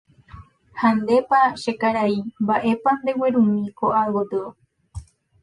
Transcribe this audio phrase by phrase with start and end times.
[0.79, 4.45] ha ndépa che karai mba'épa ndeguerumi ko'ágotyo.